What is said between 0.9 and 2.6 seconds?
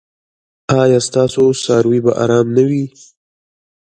ستاسو څاروي به ارام